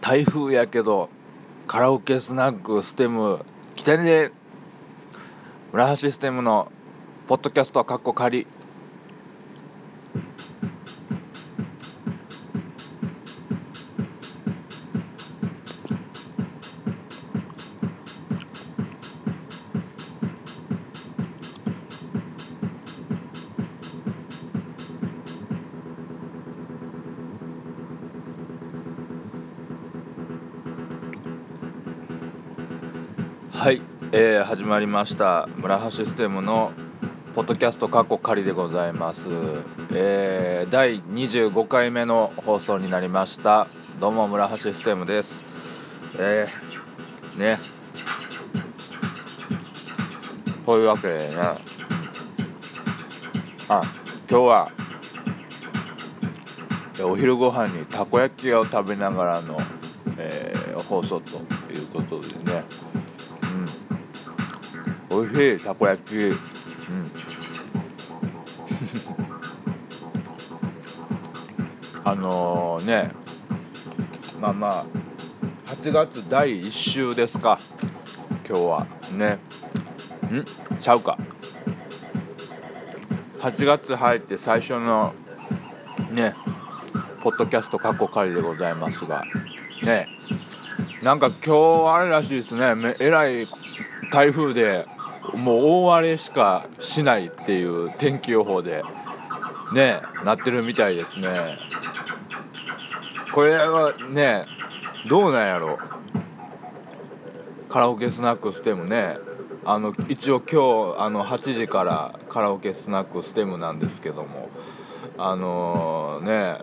[0.00, 1.10] 台風やけど
[1.66, 3.44] カラオケスナックステム
[3.76, 4.32] 来てね
[5.72, 6.72] 村橋ステムの
[7.26, 8.46] ポッドキャストはカッコ仮。
[34.78, 36.70] まりました村橋システムの
[37.34, 39.22] ポッドキャスト過去仮でございます、
[39.92, 43.66] えー第25回目の放送になりました。
[44.00, 45.30] どうも村橋システムです。
[46.18, 47.58] えー、ね。
[50.64, 51.36] こういうわけでね。
[53.68, 53.82] あ
[54.30, 54.70] 今日は
[57.02, 59.58] お昼ご飯にたこ焼きを食べながらの、
[60.18, 61.38] えー放送と
[61.72, 62.47] いうことですね。
[65.22, 65.32] うん。
[65.32, 66.14] 美味しい、たこ焼き。
[66.16, 66.36] うん。
[72.04, 73.12] あのね、
[74.40, 74.86] まあま
[75.66, 77.58] あ、8月第1週ですか、
[78.48, 78.86] 今日は。
[79.12, 79.38] ね。
[80.32, 80.44] ん？
[80.80, 81.18] ちゃうか。
[83.40, 85.14] 8月入って最初の、
[86.12, 86.34] ね、
[87.22, 89.22] ポッドキャスト過去仮でございますが、
[89.84, 90.08] ね、
[91.02, 93.48] なんか今日あれらしいですね、えらい
[94.12, 94.86] 台風で、
[95.34, 98.82] もう大荒れしかしないっていう天気予報で、
[99.74, 101.58] ね、なってるみたいですね。
[103.34, 104.46] これはね、
[105.08, 105.78] どうなんやろ
[107.68, 109.18] カラオケスナックステムね。
[109.64, 114.48] あの一応今日あの8時からカラオケスナックステムなんですけども
[115.18, 116.62] あのね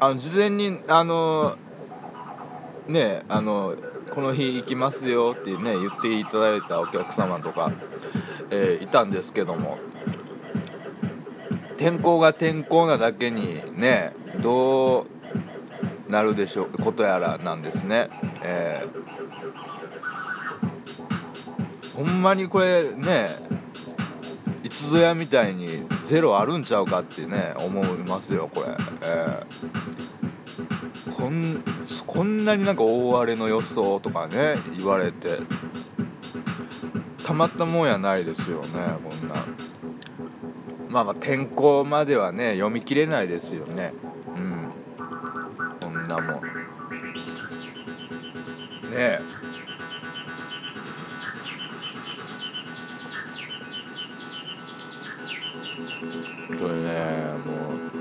[0.00, 1.56] あの事前にあの
[2.88, 3.76] ねあの
[4.14, 7.72] この日行きますよってね言っていただいたお客様とか、
[8.50, 9.78] えーいたんですけども
[11.78, 15.06] 天候が天候なだけにねど
[16.08, 18.10] うなるでしょうことやらなんですね、
[18.44, 19.02] えー
[21.94, 23.38] ほんまにこれね
[24.64, 28.68] いつぞやみたいにゼロあるんちゃうかってね思いますよこれ、
[29.02, 30.11] えー
[31.16, 31.64] こん
[32.06, 35.40] こんなになんか大荒れの予想とかね言われて。
[37.24, 38.68] たまったもんやないですよね
[39.02, 39.46] こんな。
[40.88, 43.94] まあまあ天候まではね読み切れないですよね。
[44.36, 44.72] うん。
[45.80, 46.42] こんなもん。
[48.90, 49.20] ねえ。
[56.48, 57.92] これねもう。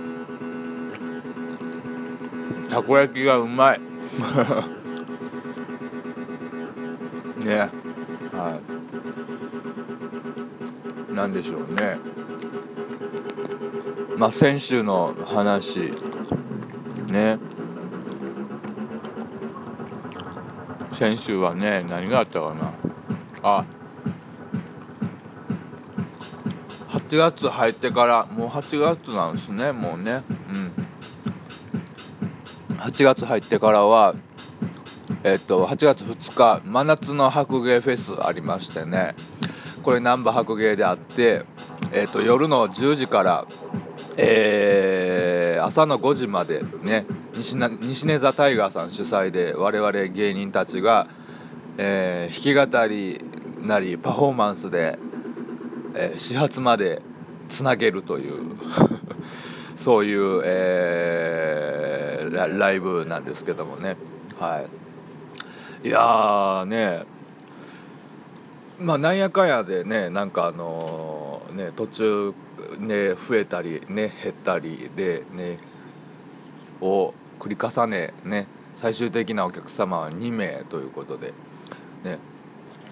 [2.69, 3.81] たこ焼きがうまい。
[7.43, 7.69] ね。
[8.33, 8.59] は
[11.09, 11.13] い。
[11.13, 11.99] なんでしょうね。
[14.17, 15.91] まあ先週の話。
[17.07, 17.39] ね。
[20.97, 22.73] 先週はね何があったかな。
[23.41, 23.65] あ。
[27.11, 30.23] 8月入ってからもう8月なんですねもうね。
[32.91, 34.15] 8月入ってからは
[35.23, 39.15] えっと8月2日真夏の白芸フェスありましてね。
[39.83, 41.45] これ難波白芸であって
[41.91, 43.47] えっと夜の10時から
[44.17, 51.07] えー朝の5時までね西西根座タイガーさん主催で我々芸人たちが、
[51.77, 53.23] えー弾き語り
[53.61, 54.99] なりパフォーマンスで
[55.95, 57.01] えー始発まで
[57.49, 58.57] つなげるという
[59.85, 61.90] そういう、えー
[62.31, 63.97] ラライブなんですけどもね。
[64.39, 64.65] は
[65.83, 65.87] い。
[65.87, 67.05] いやーね。
[68.79, 72.33] まあなんやかんやでねなんかあのーね途中
[72.79, 75.59] ね増えたりね減ったりでね
[76.81, 78.47] を繰り重ねね
[78.81, 81.33] 最終的なお客様は2名ということで
[82.03, 82.19] ね。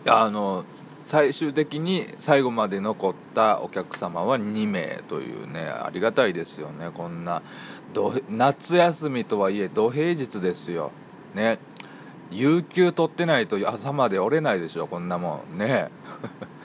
[0.06, 0.64] あの
[1.12, 6.92] 最終的に最後まで残ったお客様は2名というねありがたいですよね。
[6.92, 7.42] こんな
[8.30, 10.92] 夏休みとはいえ土平日ですよ。
[11.34, 11.60] ね。
[12.32, 15.58] 有給取ってないと朝まで折れないでしょこんなもん。
[15.58, 15.90] ね。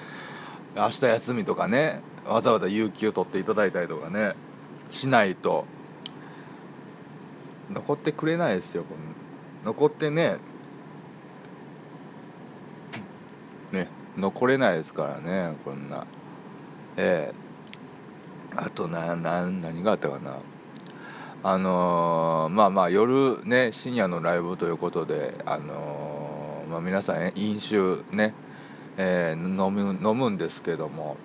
[0.76, 2.02] 明日休みとかね。
[2.26, 4.34] わざわざ有給取っていただいたりとかね。
[4.90, 5.64] しないと。
[7.70, 8.84] 残ってくれないですよ
[9.64, 10.36] 残ってね。
[13.72, 13.88] ね。
[14.16, 16.06] 残れないですからねこんな。
[16.96, 17.44] ええ。
[18.56, 20.38] あとなな何があったかな。
[21.42, 28.34] あのー、まあまあ夜ね深夜のライブということであのー、まあ、皆さん飲酒ね、
[28.96, 31.16] えー、飲む飲むんですけども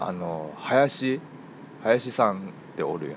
[0.00, 1.20] あの林
[1.82, 3.16] 林さんっておるや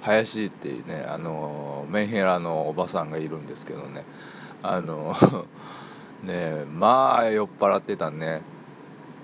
[0.00, 4.04] 林っていうねあのメンヘラのおばさんがいるんですけどね。
[4.62, 5.14] あの
[6.22, 8.42] ねまあ酔っ払ってたんね。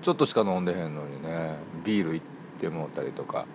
[0.03, 2.27] ちょっとしか飲んでへんのにねビール行っ
[2.61, 3.47] てもったりとか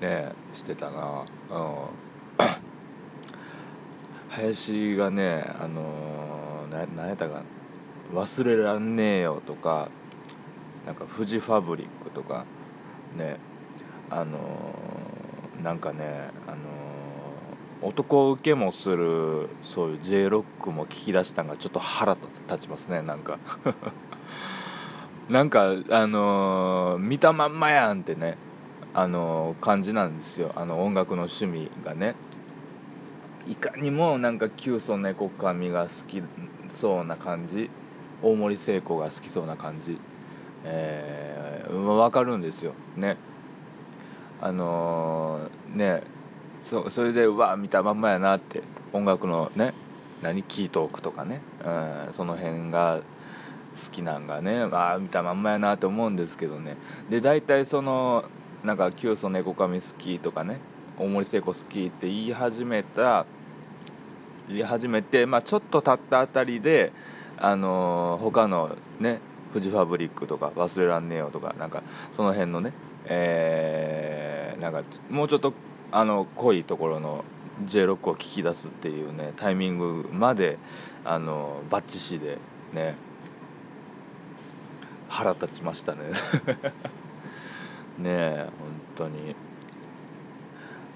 [0.00, 1.24] ねしてたな。
[1.50, 1.76] うん。
[4.30, 7.42] 林がねあのー、な何やったか
[8.14, 9.90] 忘れらんねえよとか
[10.86, 12.46] なんかフジファブリックとか
[13.16, 13.38] ね
[14.10, 16.56] あのー、なんかねあの、
[17.82, 22.14] 男受けもするそういう J ロックも聞き出したんがちょっと腹
[22.48, 23.38] 立ちますねなんか。
[25.30, 28.38] なんかあのー、見たまんまやんってね
[28.94, 30.52] あの感じなんですよ。
[30.56, 32.16] あの音楽の趣味がね。
[33.46, 36.22] いかにもなんかキュウソネコカミが好き
[36.80, 37.70] そうな感じ。
[38.22, 39.98] 大森聖子が好きそうな感じ、
[40.64, 42.74] えー、分かるんですよ。
[42.96, 43.16] ね。
[44.40, 46.02] あのー、ね。
[46.70, 48.62] そそれでうわ見たまんまやなって。
[48.92, 49.74] 音楽のね
[50.22, 51.68] 何キートークとかね、う
[52.10, 53.02] ん、その辺が
[53.86, 54.68] 好きなんがね。
[54.72, 56.76] ああ見たまんまやなって思うんですけどね。
[57.10, 58.24] で大体その
[58.64, 60.60] なんか「キュウソネコカミ好き」とかね
[60.98, 63.26] 「大森聖子好き」って言い始めた
[64.48, 66.92] 言い始めて、まあ、ちょっと経ったあたりで、
[67.36, 69.20] あのー、他のね
[69.52, 71.82] フジファブリックとか忘れらんねえよとかなんか
[72.16, 72.72] その辺のね、
[73.04, 75.52] えー、なんかもうちょっと
[75.90, 77.24] あの濃いところの
[77.66, 80.58] J ロックを聞き出すっていうねタイミングまで
[81.04, 82.38] あのバッチシで
[82.72, 82.96] ね
[85.08, 86.00] 腹立ちましたね
[87.98, 88.48] ねえ
[88.96, 89.34] 本当に。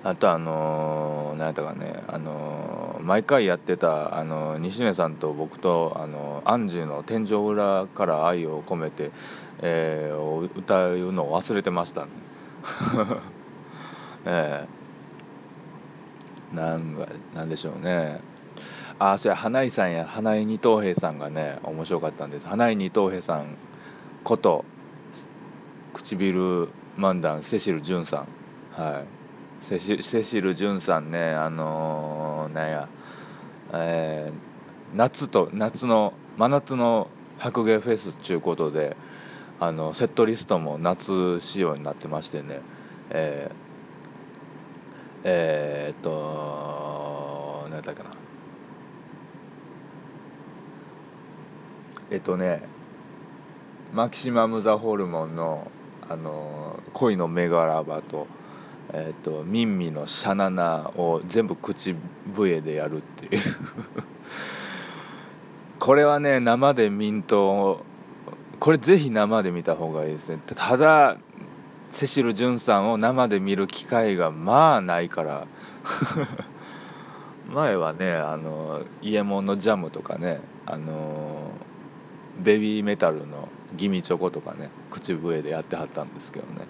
[0.04, 9.12] あとあのー、何やったかね、あの、毎回やってた、あの、西根さんと僕と、あのアンジーの天井裏から愛を込めて、
[9.60, 12.08] えー、歌うのを忘れてましたね。
[14.26, 14.81] えー、
[16.54, 16.96] なん、
[17.34, 18.20] なんでしょうね。
[18.98, 22.46] ああ、それ花井さんや、花井二等兵さんがね、面白かったんです。
[22.46, 23.56] 花井二等兵さん
[24.24, 24.64] こと、
[25.94, 28.28] 唇漫談、セシル潤さん。
[28.72, 29.22] はい。
[29.68, 32.88] セシセシル潤さんね、あのー、なんや、
[33.72, 37.08] えー、夏と、夏の、真夏の
[37.38, 38.96] 白芸フェスっていうことで、
[39.60, 42.60] あの、セットリストも夏仕様になってましてね、
[43.10, 43.61] えー、
[45.24, 48.14] えー、っと、何だっけな。
[52.10, 52.68] えっとね、
[53.92, 55.70] マキシマム・ザ・ホルモンの、
[56.08, 58.26] あの恋のメガラバと、
[58.92, 61.94] えーと、ミンミのシャナナを全部口
[62.34, 63.42] 笛でやるっていう
[65.78, 67.84] これはね生でミント
[68.60, 71.18] これぜひ生で見た方がいいですねただ
[71.94, 75.46] セシル潤さんを生で見る機会がまあないから。
[77.52, 81.50] 前はねあのイエモンのジャムとかねあの
[82.42, 86.66] ベビーメタルのギミチョコとかね口笛でやってはったんですけどね。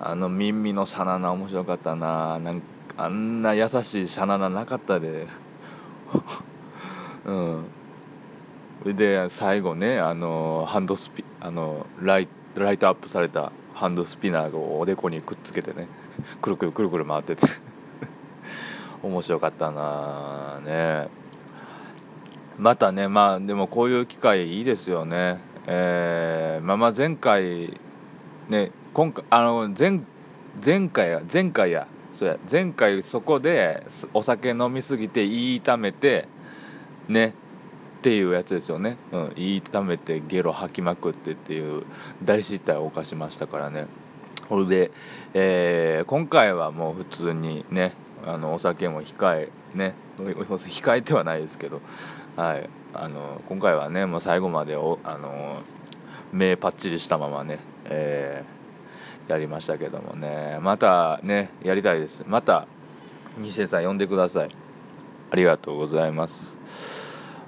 [0.00, 2.38] あの耳のシャナナ面白かったな。
[2.38, 2.62] なん
[2.96, 5.26] あんな優しいシャナナなかったで。
[7.24, 7.64] うん。
[8.82, 15.86] それで最後ねあのハンドスピあのライライトアップされたハンドスピナーをおでこにくっつけてね
[16.42, 17.46] くるくるくるくる回ってて。
[19.04, 21.08] 面白かったなね。
[22.58, 25.40] またねまあでもこういう機会いいですよね。
[25.68, 27.78] えー、まあまあ前回
[28.48, 30.00] ね今回あの前
[30.66, 36.26] 前回や前回やそうや前回そこでお酒飲みすぎて言い痛めて
[37.06, 37.32] ね
[37.98, 41.84] っていうやつですよね、うん、言い痛めてゲロ吐きまくってっていう
[42.22, 43.86] 大失態を犯しましたからね。
[44.48, 44.90] それで、
[45.34, 51.82] えー、今回はもう普通にねあのお酒も控えね控えてはないですけど
[52.36, 52.70] はい。
[52.94, 55.62] あの今回はねもう最後までおあの
[56.32, 58.58] 目パッチリしたままね、えー
[59.28, 60.58] やりましたけどもね。
[60.62, 62.24] またねやりたいです。
[62.26, 62.66] また
[63.36, 64.50] 西江さん呼んでください。
[65.30, 66.32] ありがとうございます。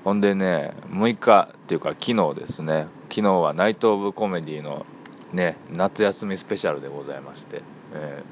[0.05, 2.89] ほんでね6日っていうか昨日ですね。
[3.11, 4.87] 昨日はナイト・オブ・コメディの
[5.33, 8.23] ね夏休みスペシャルでございまして、え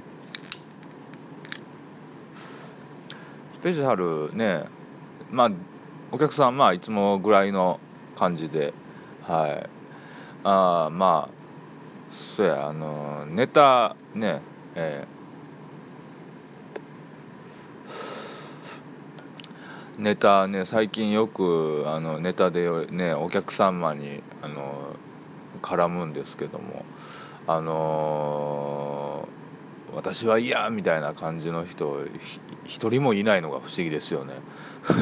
[3.52, 4.64] ー、スペシャルね
[5.30, 5.50] まあ
[6.10, 7.80] お客さんまあいつもぐらいの
[8.16, 8.72] 感じで
[9.22, 9.68] はい。
[10.44, 11.38] あまあ
[12.37, 14.40] そうやあのネタね
[14.75, 15.06] え
[19.99, 24.95] ネタね最近よくあのネタでねお客様にあの
[25.61, 26.85] 絡むんですけども
[27.49, 32.07] あのー、私は嫌みたいな感じの人
[32.64, 34.35] 一人もいないのが不思議ですよね。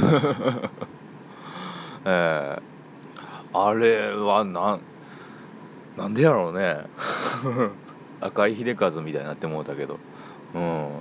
[2.06, 4.80] えー、あれはなん
[5.96, 6.84] なんでやろうね。
[8.22, 9.98] 赤井秀和みたいになって思うたけど。
[10.54, 11.00] うん。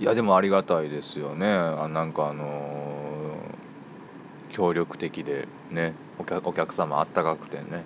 [0.00, 1.46] いやでもありがたいですよね。
[1.46, 7.84] あなんかあのー、協力的でねお客お客様あったかくてね。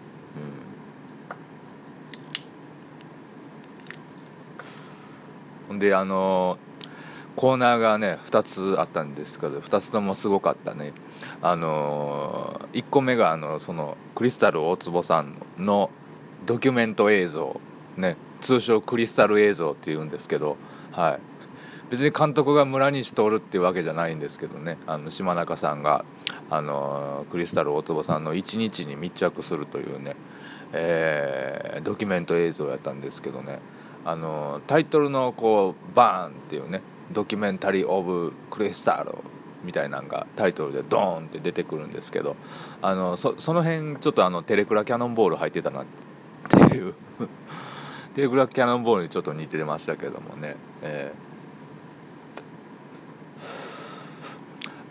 [5.71, 6.57] うん、であの
[7.37, 10.95] コーナーがね2つあったんですけど2つともすごかったね。
[11.43, 15.91] あの1個目があのそのクリスタル大坪さんの
[16.47, 17.61] ドキュメント映像
[17.99, 20.57] ね通称クリスタル映像っていうんですけど
[20.93, 21.38] はい。
[21.91, 24.79] 別に監督が村西徹っていうわけじゃないんですけどね。
[24.87, 26.05] あの島中さんが
[26.51, 30.17] あのクリスタル大坪さんの一日に密着するというね、
[30.73, 33.61] えー、ドキュメント映像やったんですけどね。
[34.05, 39.17] あのタイトルのこうバーンっていうねドキュメンタリー・オブ・クリスタル
[39.65, 42.37] みたいなのがタイトルでドーンって出てくるんですけど
[42.81, 45.87] あのその辺ちょっとあのテレクラキャノンボール入ってたなっ
[46.71, 46.95] ていう。
[48.15, 51.28] テレクラキャノンボールにちょっと似てましたけどもね、えー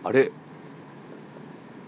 [0.04, 0.32] あれ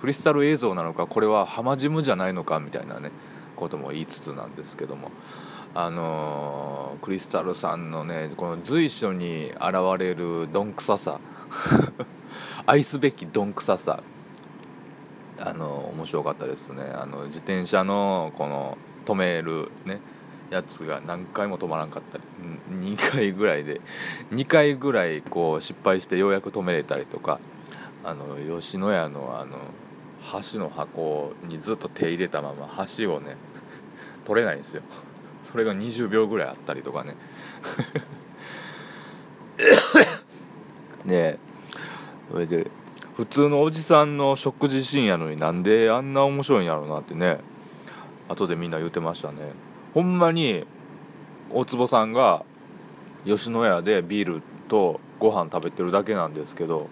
[0.00, 3.10] クリスタル映像なのかこれはハマジムじゃないのかみたいなね
[3.56, 5.10] ことも言いつつなんですけども。
[5.72, 11.20] あのー、クリスタルさんのねこの随所に現れるどんくささ。
[12.66, 14.02] 愛すべきどんくささ。
[15.38, 16.82] あのー、面白かったですね。
[16.82, 20.00] あの自転車のこの止めるね
[20.50, 22.24] やつが何回も止まらんかったり。
[22.70, 23.80] 2回ぐらいで
[24.32, 27.38] 2回ぐらいこう失敗してようやく止めれたりとか。
[28.04, 29.58] あの吉野家のあの
[30.22, 33.36] 箸の箱にずっと手入れたまま箸をね
[34.26, 34.82] 取れないんですよ。
[35.44, 37.16] それが20秒ぐらいあったりとかね。
[41.06, 41.38] で
[42.30, 42.70] それで
[43.16, 47.40] 普通のおじさんの食事シーンやのになんであんな面白いんやろうなってね。
[48.28, 49.52] 後でみんな言ってましたね。
[49.92, 50.64] ほんまに
[51.50, 52.44] 大坪さんが
[53.24, 56.88] 吉野家でビールとご飯食べてるだけなんですけど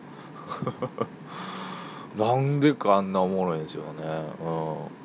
[2.17, 4.03] なんでかあんなおもろいんですよね。
[4.43, 4.99] うん。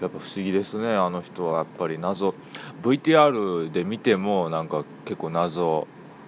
[0.00, 2.34] やっぱ不思議ですねあの人はやっぱり謎。
[2.82, 5.86] VTR で見てもなんか結構謎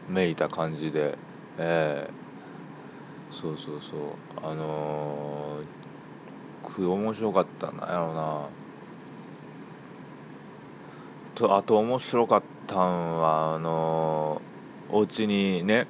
[0.08, 1.16] めいた感じで。
[1.58, 2.10] ええ。
[3.32, 4.00] ー、そうそうそう。
[4.42, 8.48] あのー、面白かったなやろうな。
[11.36, 14.49] とあと面白かったんはあのー
[14.92, 15.86] お家にね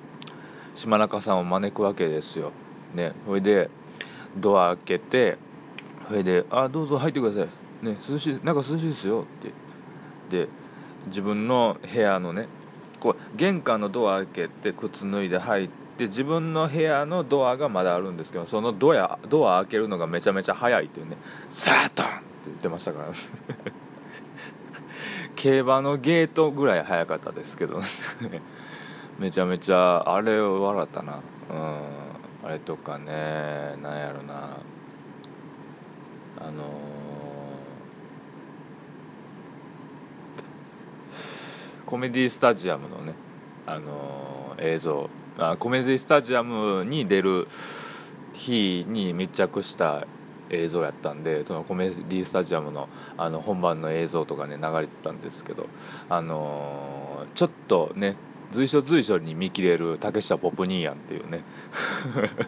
[0.76, 2.52] 島中さんを招くわけですよ。
[2.95, 3.71] ね、それで
[4.37, 5.38] ドア開けて
[6.09, 7.49] それで「あどうぞ入ってください」
[7.87, 9.26] ね「涼しいなんか涼しいですよ」
[10.28, 10.49] ってで
[11.09, 12.49] 自分の部屋のね
[12.99, 21.16] こう玄関のドア開けて靴脱いで入って自分の部屋のドアがまだあるんですけどそのドアドア開けるのがめちゃめちゃ早いっていうね
[21.50, 23.09] 「サートン!」って言ってましたから
[25.37, 27.80] 競馬のゲートぐらい早かったですけど
[29.21, 31.23] めちゃめちゃあれ笑ったな。
[31.50, 32.00] うん。
[32.43, 34.57] あれとかねなんやろな。
[36.39, 43.15] あのー、コメディスタジアムのね
[43.67, 45.11] あのー、映像。
[45.39, 47.47] あコメディスタジアムに出る
[48.33, 50.07] 日に密着した
[50.49, 55.67] 映像やったんでそのコメディスタジアムのあの本番の映像とかね流れてたんですけど
[56.09, 58.17] あのー、ちょっとね
[58.52, 61.45] 随所随所に見切れる竹下ポップニーヤンっていうね。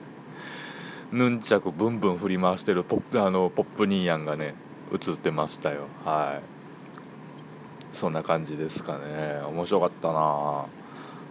[1.12, 4.54] ヌンチャクブンブン振り回してるポップあのポップニーヤンがね
[4.92, 5.86] 映ってましたよ。
[6.04, 7.96] はい。
[7.96, 9.42] そんな感じですかね。
[9.46, 10.64] 面白かったな。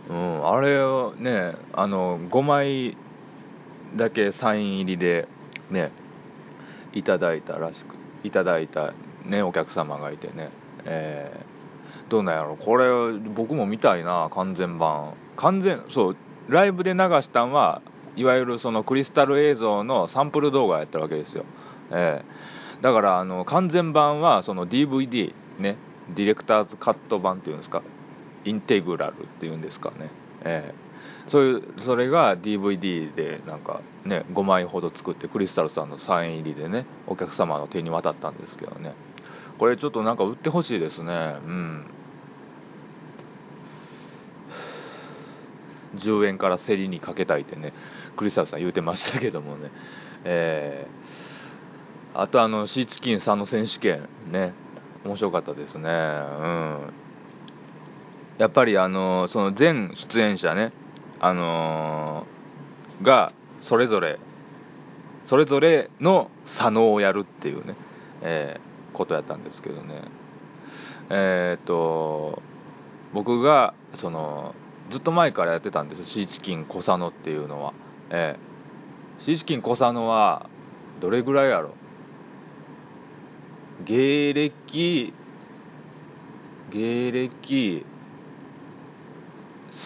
[0.09, 0.47] うん。
[0.47, 2.97] あれをねあの5枚
[3.97, 5.27] だけサイン入りで
[5.69, 5.91] ね
[6.93, 8.93] いただいたらしくいただいた
[9.25, 10.49] ねお客様がいてね。
[10.85, 11.60] えー
[12.11, 12.57] どうなんやろ。
[12.57, 15.13] これ僕も見たいな完全版。
[15.37, 16.17] 完全そう
[16.49, 17.81] ライブで流したんは
[18.17, 21.45] いわゆるそのクリスタル映像のサンプル動画やったわけですよ、
[21.91, 25.77] えー、だからあの完全版はその DVD ね
[26.13, 27.81] ディレクターズカット版っていうんですか？
[28.43, 30.11] インテグラルっていうんですかね。
[30.43, 38.93] えー、そういうそれが DVD でなんかね5枚ほど作ってクリスタルさんのサイン入りでねお客様の手に渡ったんですけどね。
[39.57, 41.37] これちょっとなんか売ってほしいですね。
[41.45, 41.85] うん。
[45.95, 47.73] 10円から競りにかけたいってね
[48.17, 49.71] クリスタルさん言うてましたけどもね、
[50.23, 54.53] えー、あとあのシーチキンさんの選手権ね
[55.03, 55.89] 面白かったですね。
[55.89, 56.93] うん。
[58.37, 60.73] やっぱりあのその全出演者ね
[61.19, 64.19] あのー、がそれぞれ
[65.25, 67.75] それぞれの左脳をやるっていうね、
[68.21, 70.03] えー、ことやったんですけどね。
[71.09, 72.41] えー、っと
[73.13, 74.55] 僕がその
[74.91, 77.73] ずっと前からやってたんですシーチキン小佐野っていうのは、
[78.09, 80.49] えー、シーチキン小佐野は
[80.99, 81.73] どれぐらいやろ？
[83.85, 85.13] 芸歴
[86.71, 87.85] 芸歴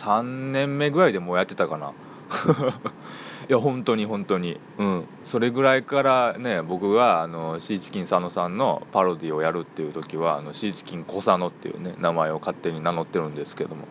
[0.04, 1.94] 3年目ぐらいでもうやってたかな。
[3.48, 4.60] いや本当に本当に。
[4.78, 5.08] うん。
[5.26, 13.88] それぐらいからね僕があのシーチキン佐野さんのパロディをやるっていう時はあのシーチキン小佐野っていうね名前を勝手に名乗ってるんですけども。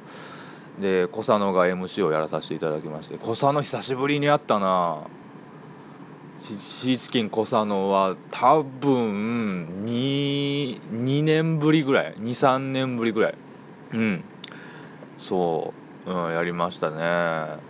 [0.80, 5.06] で小佐野が MC をやらさせていただきまして小佐野久しぶりに会ったな。
[6.40, 13.34] シーチキン小佐野は多分 2, 2年ぶりぐらい23年ぶりぐらい。
[13.92, 14.24] うん。
[15.16, 15.72] そ
[16.06, 17.62] う、うん、やりましたね。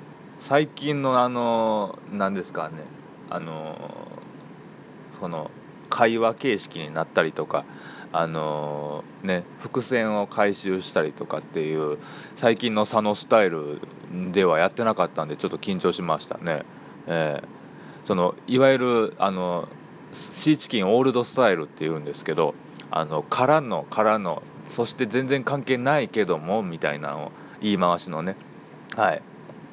[0.48, 2.84] 最近のあの何ですかね。
[3.30, 3.76] あの
[5.20, 5.50] その
[5.90, 7.64] 会話形式になったりとか
[8.16, 11.98] あのね伏線を回収したりとかっていう
[12.40, 13.80] 最近の佐野スタイル
[14.32, 16.64] ではやってなかったんでちょっと緊張しましたね、
[17.08, 19.68] えー、そのいわゆるあの
[20.34, 22.54] シーチキンオールドスタイルっていうんですけど
[22.92, 28.36] あのからのからのそして全然関係ないけどもみたいなのを言い回しのね
[28.94, 29.22] はい。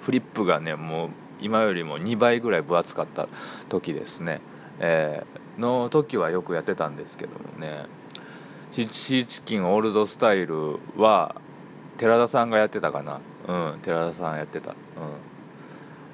[0.02, 1.10] フリップがねもう
[1.42, 3.28] 今よりも2倍ぐらい分厚かった
[3.70, 4.42] 時ですね、
[4.80, 8.01] えー、の時はよくやってたんですけどもね。
[8.72, 11.36] シーチキンオールドスタイルは
[11.98, 13.22] 寺田さんがやってたかな。
[13.48, 14.72] うん寺田さんやってた。
[14.72, 14.76] うん。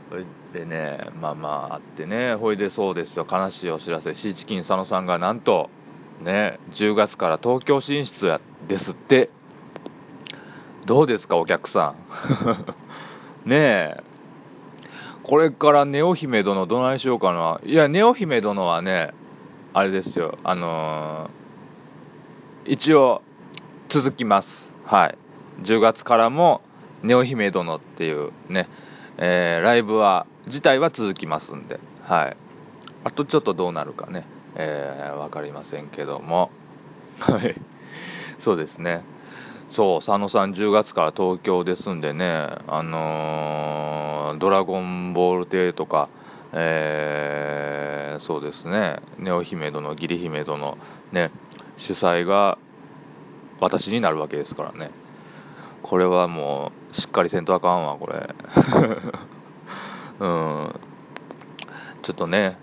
[0.10, 2.36] それでねまあまああってね。
[2.36, 3.28] ほいでそうですよ。
[3.30, 4.16] 悲しいお知らせ。
[4.16, 5.70] シーチキン佐野さんがなんと
[6.22, 9.30] ね10月から東京進出ですって。
[10.88, 11.94] どうですかお客さ
[13.46, 13.46] ん。
[13.50, 14.04] ねえ。
[15.24, 17.60] これからネオ姫殿どないしようかな。
[17.64, 19.14] いやネオ姫殿はね
[19.74, 20.38] あれですよ。
[20.44, 21.47] あのー、
[22.68, 23.22] 一応
[23.88, 24.48] 続きます。
[24.86, 25.18] はい。
[25.62, 26.62] 10月からも
[27.02, 28.68] ネオ姫殿っていうね、
[29.18, 31.80] えー、ライブは自体は続きますんで。
[32.04, 32.38] はい。
[33.06, 34.26] あとちょっとどうなるかね
[34.56, 36.52] えー、分かりませんけども。
[37.20, 37.56] はい。
[38.44, 39.06] そうですね。
[39.72, 46.08] そう佐野さん10月から東京ですんでねあのー、ドラゴンボール亭とか
[46.54, 49.00] えー、そうですね。
[49.20, 50.78] ネオ姫殿義理姫殿
[51.12, 51.32] ね。
[51.78, 52.58] 主催が
[53.60, 54.92] 私になるわけですからね
[55.84, 58.28] これはもうしっかりせんとあかんわこれ
[60.20, 60.80] うん
[62.04, 62.58] ちょっとね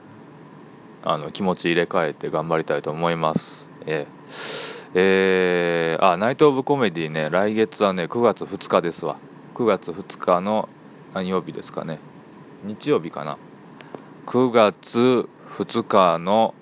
[1.03, 9.19] あの気持ち入れ替えて頑張りたいと思いますえーえー、あ、ナイト・オブ・コメディね、来月はね、9月2日ですわ。
[9.55, 10.69] 9月2日の
[11.13, 11.99] 何曜日ですかね。
[12.63, 13.37] 日曜日かな。
[14.27, 16.55] 9月2日の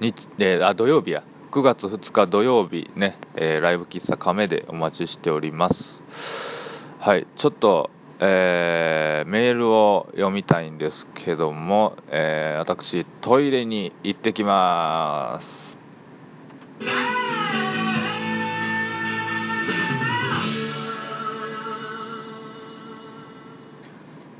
[0.00, 1.22] 日、えー、あ、土曜日や。
[1.52, 6.02] 9月2日土曜日ね、えー、ライブ喫茶亀でお待ちしております。
[6.98, 15.46] はい、ちょっと、えー、メールを読みたいんですけども、えー、私、トイレに行ってきます。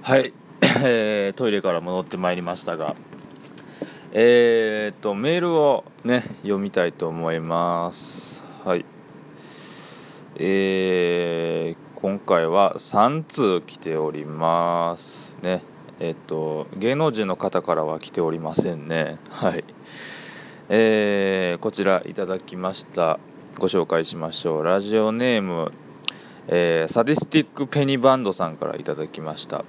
[0.01, 2.97] はい、えー、トイレから戻ってまいりましたが、
[4.15, 8.43] えー、と、メールをね、読みたいと思います。
[8.63, 8.85] はい。
[10.37, 15.43] えー、今回は3通来ております。
[15.43, 15.65] ね。
[15.99, 19.19] えっ、と、芸能人の方からは来ておりませんね。
[19.31, 19.65] はい。
[20.69, 23.19] えー、こちらいただきました。
[23.59, 24.63] ご紹介しましょう。
[24.63, 25.73] ラジオネーム、
[26.49, 29.65] えー、サディスティックペニバンドさんからいただきました。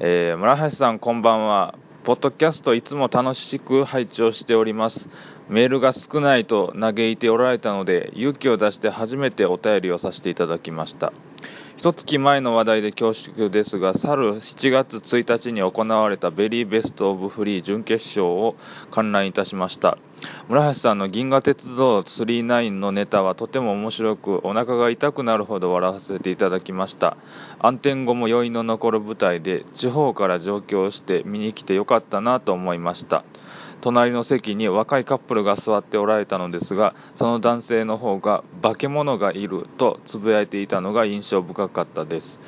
[0.00, 1.78] えー、村橋さんこんばんは。
[2.06, 5.08] ポッドキャストいつも楽しく拝聴をしております。
[5.48, 11.12] メールが少ないと嘆いておられたので、勇気を出して初めてお便りをさせていただきました。
[11.78, 18.56] 一月前の話題で恐縮ですが、去る7月1日に行われたベリーベストオブフリー準決勝を
[18.90, 19.98] 観覧いたしました。
[20.48, 27.18] 村橋さんの銀河鉄道39のネタはとても面白く、お腹が痛くなるほど笑わせていただきました。
[27.58, 33.22] 暗転後も余韻の残る舞台で、地方から上京して見に来てよかったなと思いました。
[33.80, 42.40] 隣の席に若いカップルが座っておられたのですがその男性の方が化け物がいるとつぶやいていたのが印象深かったです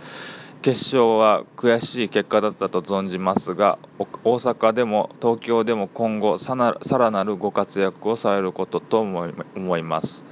[0.62, 3.78] 決勝は悔しい結果だったと存じますが
[4.24, 10.22] 大阪でも東京でも今後さらなるご活躍をされることと思います。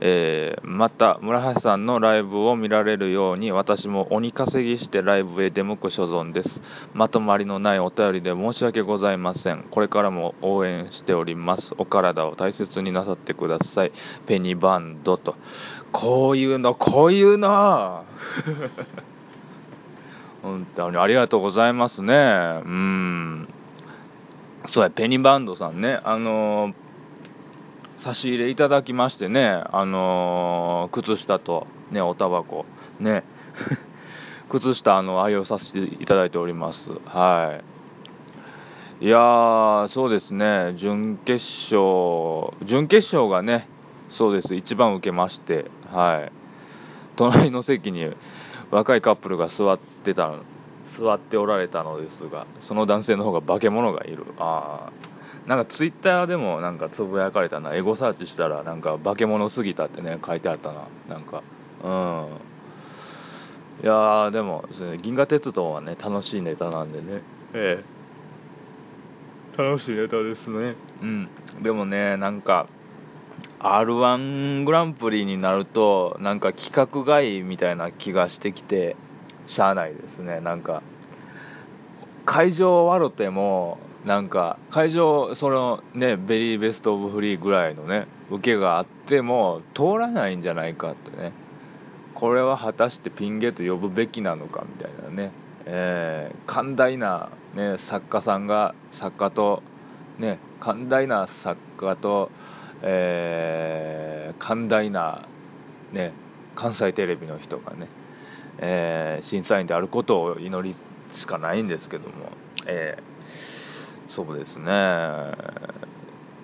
[0.00, 6.60] えー、また村橋さんのライブを見られるように私も鬼稼ぎしてライブへ出向く所存です。
[6.92, 9.64] まとまりのないお便りで申し訳ございません。
[9.70, 11.74] これからも応援しております。
[11.78, 13.92] お体を大切になさってください。
[14.26, 15.36] ペニバンドと。
[15.92, 18.04] こういうのこういうの。
[20.42, 22.60] 本当にありがとうございますね。
[22.64, 23.48] うん。
[24.68, 26.00] そうやペニバンドさんね。
[26.04, 26.83] あのー
[28.04, 32.66] 差し入れいただきましてね、あのー、靴下と、ね、おタバコ、
[33.00, 33.24] ね、
[34.52, 36.90] 靴下、あの、愛用させていただいております。
[37.06, 37.60] は
[39.00, 39.06] い。
[39.06, 43.70] いやー、そうですね、準決勝、準決勝がね、
[44.10, 46.32] そうです、一番受けまして、はい。
[47.16, 48.10] 隣の席に
[48.70, 50.30] 若いカップルが座ってた、
[50.98, 54.26] 座っておられたのですが、その男性の方が化け物がいる。
[54.38, 55.13] ああ。
[55.46, 57.74] なんかツイッターでもなんかつぶやかれたな。
[57.74, 60.88] エゴサーチしたらなんか化け物すぎたってね書いてあったな。
[61.08, 61.42] なんか。
[61.82, 62.28] うん。
[63.82, 64.64] いやでも
[65.02, 67.22] 銀河鉄道はね楽しいネタなんでね。
[67.52, 67.84] え
[69.58, 69.62] え。
[69.62, 70.76] 楽しいネタですね。
[71.02, 71.28] うん。
[71.62, 72.66] でもねなんか
[73.58, 78.96] r 1グランプリになるとなんか規格外みたいな気がしてきて
[79.46, 80.40] しゃあないですね。
[80.40, 80.82] なんか
[82.24, 91.32] 会場終わるてもなんか会場そのねベリーベストオブフリーぐらいのね受けがあっても通らないんじゃないかってね。
[92.14, 95.32] これは果たしてピンゲート呼ぶべきなのかみたいなね、
[95.66, 99.62] えー、寛大な、ね、作家さんが作家と
[100.18, 102.30] ね寛大な作家と、
[102.82, 105.26] えー、寛大な
[105.92, 106.14] ね
[106.54, 107.88] 関西テレビの人がね、
[108.58, 110.76] えー、審査員であることを祈り
[111.16, 112.30] しかないんですけども、
[112.66, 113.13] えー
[114.14, 114.70] そうですね。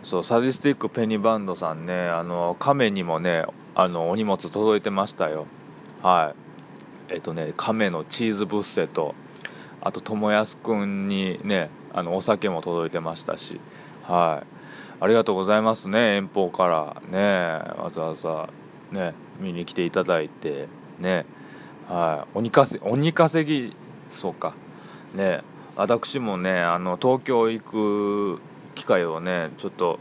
[0.03, 3.45] そう、サディスティックペニバンドさんね、あの、亀にもね、
[3.77, 5.47] あの、お荷物届いてましたよ。
[6.03, 6.35] は
[7.09, 7.15] い。
[7.15, 9.15] えっとね、亀のチーズブッセと、
[9.81, 13.61] あと、友安くんにね、あの、お酒も届いてましたし、
[14.03, 14.47] はい。
[15.03, 17.19] ありがとうございますね、遠方からね、
[17.79, 18.49] わざわざ
[18.91, 20.67] ね、見に来ていただいて、
[20.99, 21.25] ね、
[21.89, 22.39] はい。
[22.39, 23.77] 鬼稼ぎ、鬼稼ぎ、
[24.21, 24.55] そうか、
[25.15, 25.43] ね、
[25.77, 28.41] 私もねあの東京行く
[28.75, 29.99] 機会をねちょっと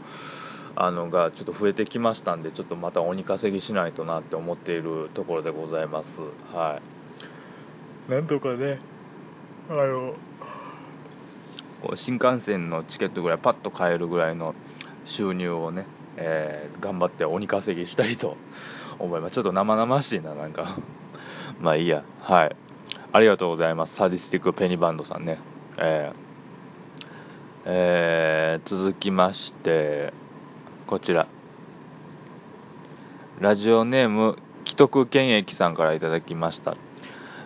[0.76, 6.06] あのがちょっと増えてきましたんでちょっとまた鬼稼ぎしないとなって思っているところでございます。
[6.54, 6.80] は
[8.08, 8.10] い。
[8.10, 8.78] なんとかね
[9.68, 10.14] あの
[11.96, 14.54] 新幹線のチケットぐらいパッと買えるぐらいの
[15.04, 18.36] 収入をね、えー、頑張って鬼稼ぎしたいと
[18.98, 19.34] 思います。
[19.34, 20.78] ちょっと生々しいななんか。
[21.60, 22.04] まあいいや。
[22.20, 22.56] はい。
[23.12, 23.96] ありがとうございます。
[23.96, 25.38] サディスティックペニバンドさんね
[25.82, 26.30] えー
[27.64, 30.12] えー、続きまして
[30.86, 31.26] こちら。
[33.38, 36.76] ラジオネーム既得権益さんからいただきました。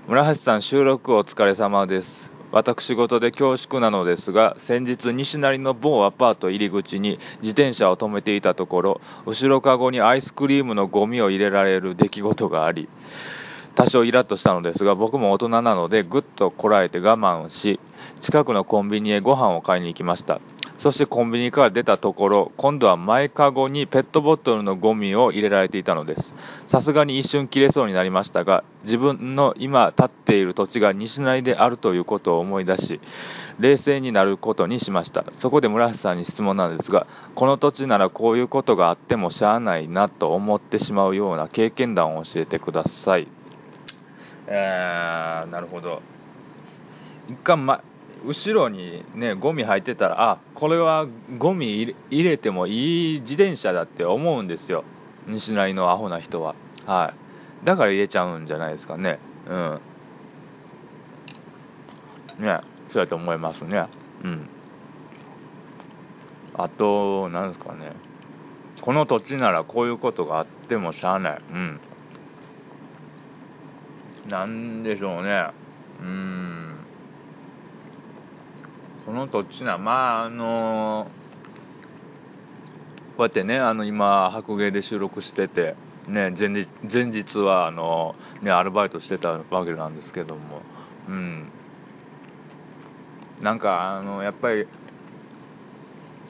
[0.09, 2.09] 村橋さん収録お疲れ様です。
[2.51, 12.88] 私事で恐縮なのですが先日西成の某アパート入り口に自転車を止めていたところ後ろかごにアイスクリームのゴミを入れられる出来事があり
[13.74, 17.80] 多少イラッとしたのですが僕も大人なのでぐっとこらえて我慢し
[18.20, 20.40] 近くのコンビニへご飯を買いに行きました。
[20.78, 26.34] そしてコンビニから出たところ今度は前かごにペットボトルのゴミを入れられていたのです。
[26.66, 33.00] さすがに一瞬切れそうになりましたが自分の今立っている土地が西成であるということを思い出し
[33.60, 35.24] 冷静になることにしました。
[35.38, 43.26] そこで村瀬さんに質問なんですがこの土地ならこういうことがあってもしゃあないなと思ってしまうような経験談を教えてください。
[44.46, 46.02] えー、なるほど。
[47.28, 47.83] 一回、ま、
[48.24, 51.07] 後ろにねゴミ入ってたらあこれは
[51.38, 54.85] ゴミ入れてもいい自転車だって思うんですよ。
[55.26, 56.54] 西成のアホな人は。
[56.87, 57.14] は
[57.62, 57.66] い。
[57.66, 59.18] だから入れちゃうんじゃないですかね。
[59.48, 59.80] うん。
[62.40, 62.61] ね
[62.92, 63.87] そうやと思いますね。
[64.22, 64.48] うん。
[66.54, 67.92] あと何ですかね。
[68.80, 71.42] この土地ならこういうことがあってもしゃあない。
[71.50, 71.80] うん。
[74.28, 75.50] なんでしょうね。
[76.00, 76.76] うん。
[79.04, 81.08] その土地なまああの
[83.16, 85.76] こうやってねあの今白芸で収録してて
[86.08, 90.62] ね前日前日はあのねアルバイトしてたわけなんですけども。
[91.08, 91.50] うん。
[93.42, 94.66] なんかあのやっぱり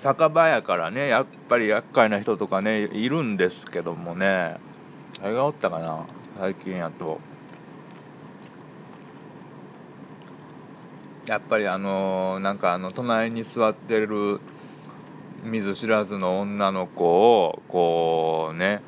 [0.02, 4.56] 酒場やからねやっぱり厄介な人とかねいるんですけどもね。
[5.20, 7.20] 誰がおったかな最近やと。
[11.26, 14.40] やっぱりあのなんかあの隣に座ってる
[15.42, 18.82] 見ず知らずの女の子をこうね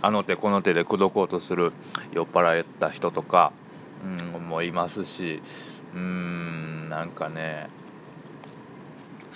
[0.00, 1.72] あの手この手で口説こうとする
[2.12, 3.52] 酔っ払った人とか、
[4.04, 5.42] うん、もいますし
[5.94, 7.68] うんなんかね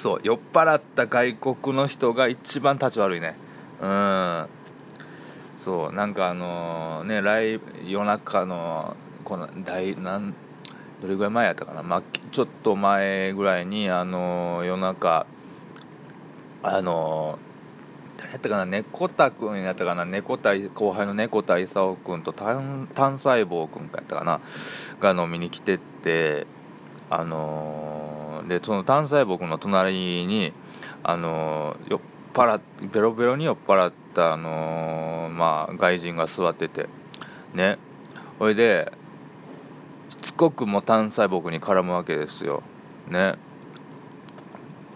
[0.03, 3.37] そう酔っ払った外国の人が一番立ち悪いね。
[3.81, 4.49] うん。
[5.57, 10.35] そうなんかあのー、ね来夜中のこの大なん
[11.03, 12.03] どれぐらい前やったかな、まあ、
[12.33, 15.27] ちょっと前ぐらいにあの、夜中
[16.63, 17.39] あの、
[18.17, 18.65] 誰やったかな？
[18.65, 20.05] 猫田君やったかな？
[20.07, 24.41] 猫田後輩の猫田勲君と単細胞君やったかな？
[25.01, 26.47] が飲みに来てって
[27.11, 30.55] あの、でその単細胞君の隣に
[31.03, 32.01] あの酔っ
[32.33, 32.61] 払
[32.93, 36.89] ベロベロに酔っ払った、あのまあ、外人が座ってて。
[37.53, 37.79] ね。
[38.39, 38.91] ほいで
[40.25, 42.63] つこくも単細胞に絡むわけですよ。
[43.09, 43.37] ね。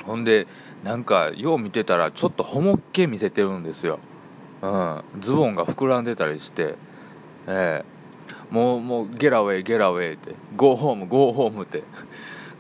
[0.05, 0.47] ほんで
[0.85, 3.99] なんかよう見てたらちょっとホモっ気見せてるんですよ、
[4.63, 6.77] うん、ズボンが膨らんでたりして。
[7.47, 7.99] ええ。
[8.51, 10.35] もうもうゲラウェイゲラウェイって。
[10.57, 11.83] ゴーホームゴーホームって。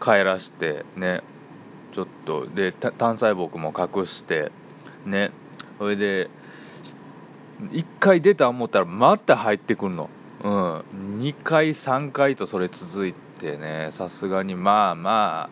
[0.00, 1.22] 帰らしてね。
[1.94, 2.46] ちょっと。
[2.46, 4.52] で単細胞も隠して。
[5.06, 5.30] ね。
[5.78, 6.28] それで
[7.70, 10.10] 1回出た思ったらまた入ってくんの。
[10.44, 11.18] うん。
[11.18, 15.50] 2回3回とそれ続いてねさすがにまあまあ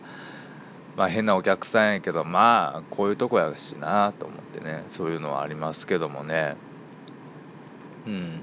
[0.97, 6.57] まあ変なお客さんやけどまあこういうとこやしなと思ってねそういうのはありますけどもね。
[8.07, 8.43] うん。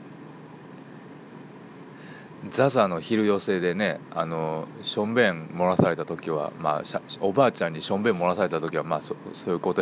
[2.58, 9.82] ザザの昼寄せでねあのしょんべん漏らされた時は、まあ、おばあちゃんにしょんべん漏らされた時は、まあ、そそういうこと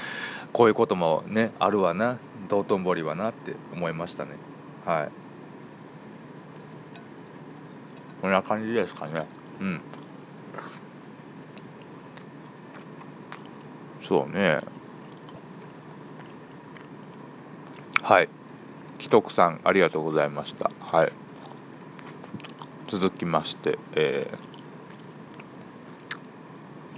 [0.52, 2.18] こういうこともねあるわな
[2.50, 4.32] 道頓堀はなって思いましたね。
[4.84, 5.21] はい。
[8.22, 9.26] こんな感じですかね。
[9.60, 9.80] うん。
[14.08, 14.60] そうね。
[18.00, 18.28] はい。
[19.00, 20.70] 既得さんありがとうございました。
[20.78, 21.12] はい。
[22.88, 24.32] 続きまして、え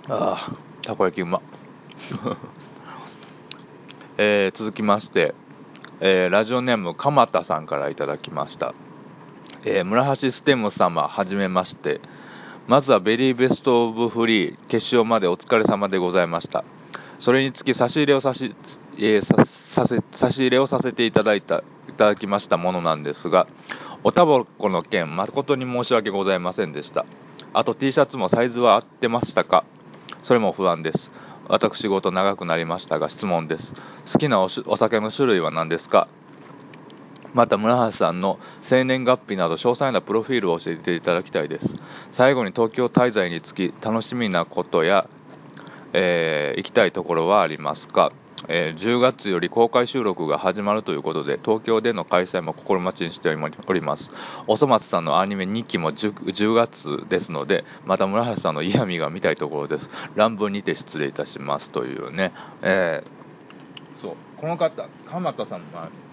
[0.02, 1.40] ー、ああ、たこ焼きうま。
[4.18, 5.34] えー、続きまして、
[6.00, 8.74] えー、ラジオネーム鎌田さんからいただきました。
[9.66, 12.00] えー、村橋ステム様、はじめまして。
[12.66, 16.64] まずはベリーベストオブフリー決勝までお疲れ様でございました。
[17.18, 18.54] それにつき差し入れをさし、
[18.98, 23.46] えー、させ差し入れをさせていただいたいただきましたものなんですが、
[24.02, 27.06] おたばこの件、誠に申し訳ございませんでした。
[27.52, 29.64] あと T シャツもサイズは合ってましたか？
[30.24, 31.10] それも不安です。
[31.48, 33.74] 私事長くなりましたが質問です。
[34.12, 36.08] 好きなお酒の種類は何ですか？
[37.34, 41.66] また村橋さんの生年月日など詳細なプロフィールを教えていただきたいです。
[42.12, 45.08] 最後に東京滞在につき楽しみなことや、
[45.92, 48.12] えー、行きたいところはありますか？
[48.46, 54.10] えー、10月より公開収録が始まるということで東京での開催も心待ちにしております。
[54.46, 59.88] おそ松さんのアニメ2期も 10, 10, 月ですのでまた村橋さんの嫌味が見たいところです。
[60.14, 61.70] 乱文にて失礼いたします。
[61.70, 64.16] というね、えー、そう。
[64.36, 65.62] この方鎌田さん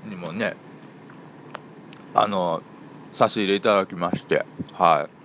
[0.09, 0.55] にもね
[2.13, 2.61] あの
[3.17, 5.21] 差し入れいただきましてはい。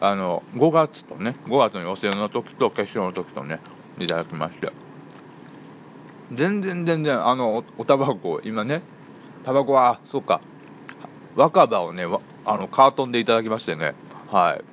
[0.00, 3.60] あの5月とね5月の予選の時と決勝の時とね
[3.98, 4.72] いただきまして。
[6.32, 8.82] 全然全然あのおタバコ今ね
[9.44, 10.40] タバコはそうか。
[11.36, 12.04] 若葉をね
[12.44, 13.94] あのカートンでいただきましてね。
[14.30, 14.64] はい。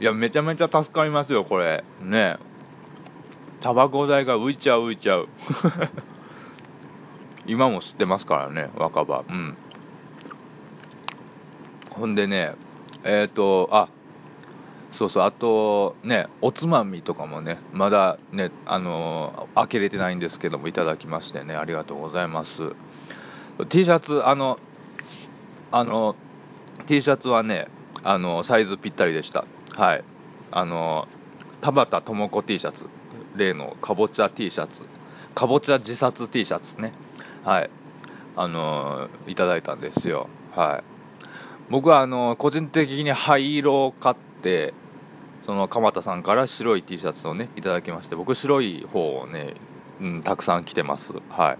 [0.00, 1.84] いやめちゃめちゃ助かりますよこれ。
[2.00, 2.38] ね。
[3.60, 5.28] タバコ代が浮いちゃう浮いちゃう。
[7.46, 9.24] 今も吸ってますからね若葉。
[9.28, 9.56] うん。
[11.90, 12.54] ほんでね
[13.04, 13.88] えっ、ー、とあ
[14.92, 22.50] そうそうあとねおつまみとかもねまだねあの開けれてないんですけどもいただきましてねありがとうございます。
[23.68, 24.58] T シャツあの
[25.70, 26.16] あの
[26.86, 27.68] T シャツはね
[28.02, 29.44] あのサイズぴったりでした。
[29.76, 30.04] はい。
[30.52, 31.06] あの
[31.60, 32.84] 田畑智子 T シャツ
[33.36, 34.82] 例のかぼちゃ T シャツ
[35.34, 36.92] かぼちゃ自殺 T シャツね。
[37.44, 37.70] はい。
[38.36, 40.28] あのいただいたんですよ。
[40.52, 40.84] はい。
[41.70, 44.74] 僕はあの個人的に灰色を買って
[45.46, 49.54] その鎌田さんから白い T シャツをねいただきまして僕白い方をね、
[50.00, 51.12] うん、たくさん着てます。
[51.28, 51.58] はい。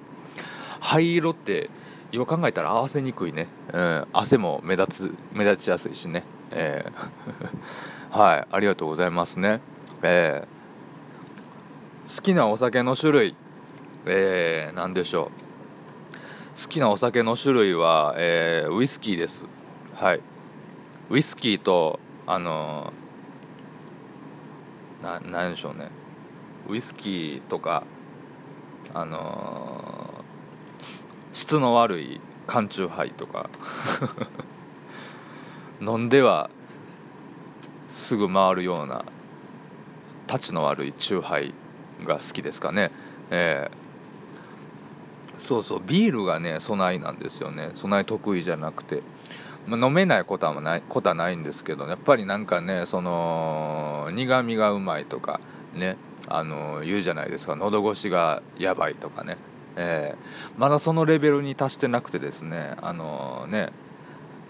[0.81, 1.71] 灰色って
[2.13, 6.25] よく考えたら合わせにくいね、うん、汗も目立つ目立ちやすいしね。
[6.51, 8.47] えー、 はい。
[8.51, 9.61] ありがとうございますね。
[10.03, 13.37] えー、好きなお酒の種類
[14.07, 15.40] えー、何でしょう。
[16.63, 19.45] 好きなお酒の種類は、えー、ウイスキーです。
[19.95, 20.21] はい。
[21.09, 22.93] ウイスキーとあの
[25.03, 25.91] ななんでしょうね。
[26.69, 27.85] ウイスキーとか
[28.93, 33.49] あのー、質の悪い缶チューハイとか。
[35.81, 36.51] 飲んでは
[37.91, 39.07] すぐ回るような
[40.27, 41.55] たちの悪いチューハイ
[42.05, 42.93] が好きですかね。
[43.31, 43.80] えー、
[45.47, 47.73] そうそうビールがね備えなんですよね。
[47.77, 49.03] 備え得意じゃなくて、
[49.67, 55.41] まあ、飲めないことはないことはないんですけどやっぱりなんかねその苦みがうまいとか
[55.75, 55.97] ね
[56.29, 57.57] あの言うじゃないですか。
[57.57, 59.39] 喉越しがやばいとかね、
[59.77, 63.71] えー、まだそのレベルに達してなくてですねあのね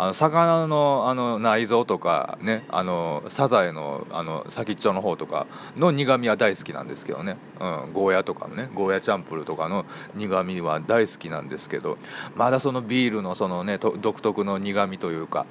[0.01, 9.85] あの魚のあの内臓とかねあのサザエのあの先っちょの方とかの苦みは大好きなんですけどね、うん、ゴーヤとかのねゴーヤチャンプルとかの
[10.15, 11.99] 苦みは大好きなんですけど
[12.35, 15.45] まだそのビールのそのね独特の苦みというか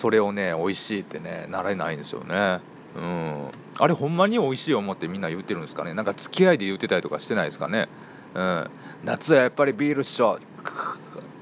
[0.00, 2.62] それをね美味しいってねなれないんですよね。
[2.96, 3.50] うん。
[3.78, 5.92] あれほんまに美味しい思ってみんな言ってるんですかね。
[5.92, 7.88] なんか付き合いで言ってたりとかしてないですかね。
[8.34, 8.70] うん。
[9.04, 10.38] 夏はやっぱりビールっしょ。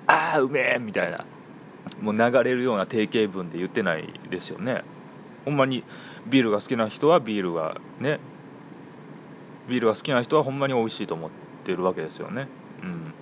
[0.08, 1.24] ああうめえみたいな。
[2.00, 4.84] もう流れるような定型文で言ってないですよね。
[5.44, 5.84] ほんまに
[6.28, 8.20] ビールが好きな人はビールがね
[9.68, 11.30] ビールが好きな人はほんまに美味しいと思っ
[11.64, 12.48] てるわけですよね。
[12.82, 13.14] うん。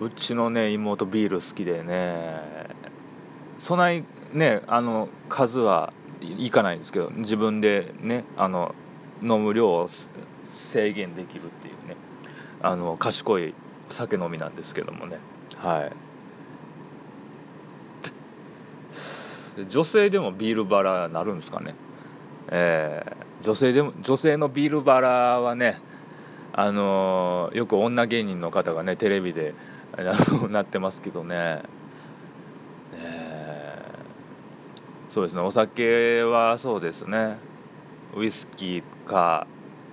[0.00, 2.40] うん、うちのね妹ビール好きでね
[3.60, 8.74] そないねあの数はいかないんですけど自分でねあの
[9.22, 9.88] 飲む量を
[10.72, 11.48] 制限できるっ
[12.64, 13.54] あの賢い
[13.92, 15.18] 酒飲みなんですけどもね。
[15.56, 15.92] はい。
[19.70, 21.74] 女性でもビールバラなるんですかね。
[22.48, 25.78] えー、女性でも女性のビールバラはね
[26.54, 29.54] あのー、よく女芸人の方がねテレビで
[30.50, 31.62] なってますけどね。
[32.94, 33.84] え。
[35.10, 35.42] ー、そうですね。
[35.42, 37.36] お酒はそうですね。
[38.16, 39.46] ウイスキーか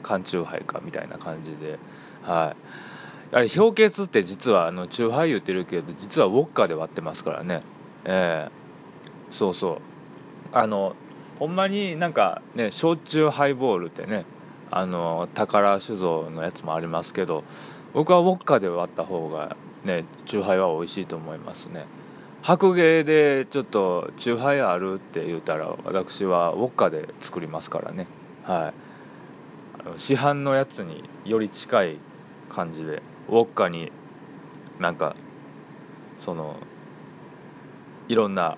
[0.04, 1.78] 缶チューハイかみたいな感じで、
[2.24, 2.56] は
[3.32, 3.36] い。
[3.36, 7.64] あれ氷結って実はあのチューハイ言ってるけど実はウォッカで割ってますからね。
[8.06, 9.78] えー、そうそう。
[10.52, 10.96] あの
[11.40, 14.26] ほんまになんかね焼酎ハイボールってね
[14.70, 17.44] あの宝酒造のやつもありますけど
[17.94, 19.56] 僕はウォッカで割った方が
[19.86, 21.88] ねチューハイは美味しいと思いますね。
[22.44, 28.08] 白芸でちょっとチューハイあるって言ったら私はウォッカで作りますからね。
[28.44, 28.74] は
[29.98, 30.00] い。
[30.00, 32.00] 市販のやつにより近い
[32.52, 33.92] 感じでウォッカに
[34.80, 35.16] なんか
[36.26, 36.58] その
[38.08, 38.58] いろんな、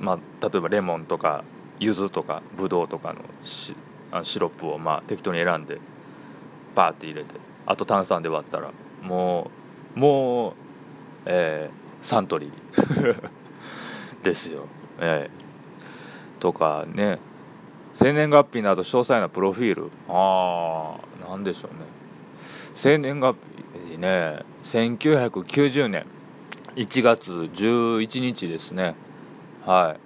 [0.00, 1.44] まあ、例えばレモンとか
[1.80, 3.74] 柚子とかブドウとかのシ
[4.24, 5.80] シロップをまあ適当に選んで
[6.74, 7.34] バーって入れて
[7.66, 9.50] あと炭酸で割ったらも
[9.96, 10.54] うもう、
[11.26, 14.66] えー、サントリー ですよ、
[15.00, 17.18] えー、とかね。
[17.96, 19.90] 生年月日など詳細なプロフィール。
[20.08, 22.03] ああなんでしょうね。
[22.76, 23.36] 生年月
[23.88, 26.06] 日ね1990年
[26.76, 28.96] 1月11日ですね。
[29.64, 29.96] は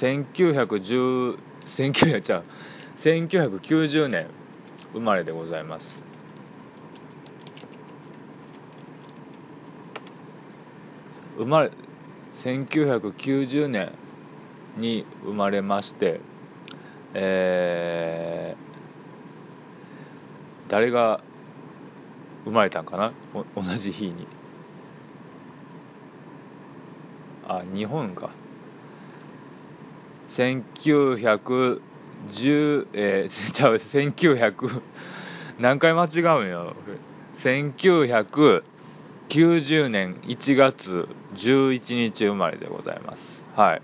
[0.00, 1.36] 1910
[1.76, 2.42] 19じゃ
[3.04, 4.28] 1990年
[4.92, 5.86] 生まれでございます。
[11.36, 11.70] 生まれ
[12.44, 13.92] 1990年
[14.76, 16.20] に生まれまして
[17.14, 21.22] えー、誰が
[22.44, 23.12] 生まれたんかな？
[23.54, 24.26] 同じ日に。
[27.46, 28.30] あ日本か。
[30.36, 31.80] 1910
[32.92, 34.82] えー、 じゃあ1900
[35.58, 36.74] 何回間違うんや
[37.42, 43.42] 1990年1月11日生まれでございます。
[43.56, 43.82] はい。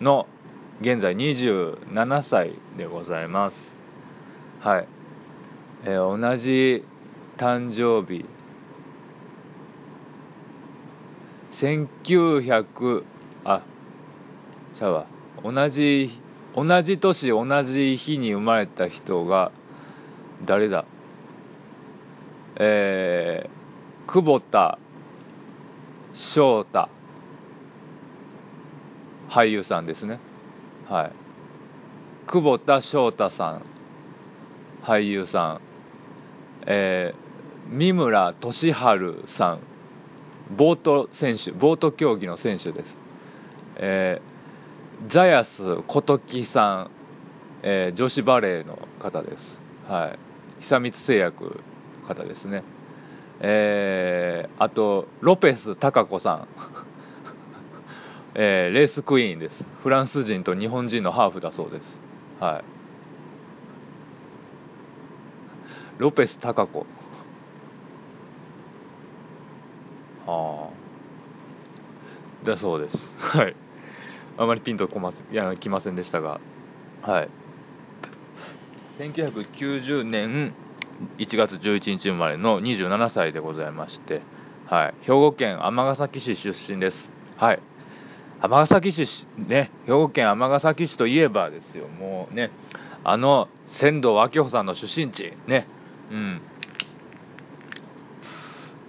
[0.00, 0.26] の
[0.80, 3.56] 現在27歳でございます。
[4.60, 4.86] はい、
[5.84, 6.84] えー、同じ
[7.38, 8.26] 誕生日。
[11.60, 13.04] 1900
[13.44, 13.62] あ
[14.76, 15.06] ちゃわ。
[15.42, 16.20] 同じ
[16.54, 19.52] 同じ年同じ日に生まれた人が
[20.44, 20.84] 誰だ？
[22.56, 24.78] えー、久保田
[26.14, 26.88] 翔太。
[29.30, 30.18] 俳優さんですね。
[30.88, 31.12] はい。
[32.26, 33.62] 久保田翔太さん
[34.82, 35.60] 俳優さん。
[36.66, 37.27] えー、
[37.70, 39.60] 三村俊治さん
[40.56, 42.96] ボート選手ボート競技の選手です。
[43.76, 46.90] えー、ザヤス琴木さん、
[47.62, 49.60] えー、女子バレーの方です。
[49.86, 50.16] は
[50.60, 50.62] い。
[50.62, 51.60] 久光製薬
[52.00, 52.64] の方ですね。
[53.40, 56.48] えー、あとロペス貴子さん。
[58.34, 59.64] えー、レースクイーンです。
[59.82, 62.00] フランス人と日本人のハーフだそうです。
[62.40, 62.64] はい。
[65.98, 66.86] ロペス高子
[70.28, 72.98] ああだそうです。
[73.18, 73.54] はい。
[74.36, 76.40] あまりピンとこまいや来ませんでしたが。
[77.02, 77.28] はい。
[78.98, 80.54] 1990年
[81.18, 84.22] 1月11日生まれの27歳でございまして
[84.66, 84.94] はい。
[85.02, 87.10] 兵庫県尼崎市出身です。
[87.36, 87.62] はい。
[88.40, 91.88] 尼崎市ね兵庫県尼崎市といえばですよ。
[91.88, 92.50] もうね
[93.04, 95.32] あの仙道明穂さんの出身地。
[95.46, 95.66] ね。
[96.10, 96.40] うん。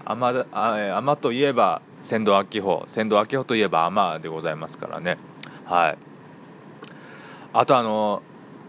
[0.05, 5.19] 尼尼といえば仙道明穂仙道明穂といえば尼でございますからね。
[5.65, 5.97] はい。
[7.53, 8.23] あとあの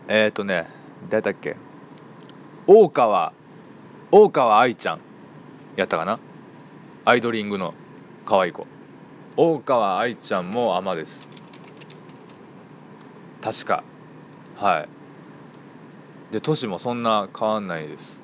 [0.09, 0.69] えっ、ー、とね
[1.09, 1.57] 誰だっけ？
[2.67, 3.33] 大川。
[4.13, 5.01] 大川愛ちゃん。
[5.77, 6.21] やったかな？
[7.07, 7.75] アイドリングの
[8.27, 8.67] 可愛い子。
[9.37, 11.27] 大川愛ちゃんも尼です。
[13.43, 13.83] 確か。
[14.57, 14.89] はい。
[16.33, 18.20] で年もそんな変わんないです。